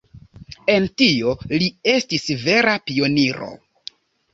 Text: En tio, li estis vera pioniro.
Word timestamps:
En 0.75 0.87
tio, 1.01 1.35
li 1.57 1.69
estis 1.95 2.29
vera 2.49 2.77
pioniro. 2.91 3.57